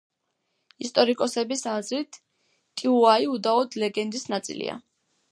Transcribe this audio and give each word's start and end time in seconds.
ისტორიკოსების 0.83 1.59
აზრით, 1.73 2.17
ტიუაი 2.81 3.27
უდაოდ 3.33 3.77
ლეგენდის 3.83 4.25
ნაწილია. 4.35 4.79